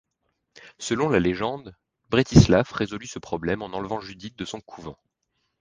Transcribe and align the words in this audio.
Selon 0.79 1.09
la 1.09 1.19
légende, 1.19 1.77
Bretislav 2.09 2.71
résolut 2.73 3.05
ce 3.05 3.19
problème 3.19 3.61
en 3.61 3.67
enlevant 3.67 4.01
Judith 4.01 4.35
de 4.35 4.45
son 4.45 4.59
couvent. 4.59 4.97